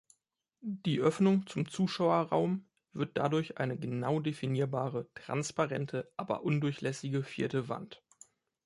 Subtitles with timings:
[0.61, 8.01] Die Öffnung zum Zuschauerraum wird dadurch eine genau definierbare transparente, aber undurchlässige Vierte Wand.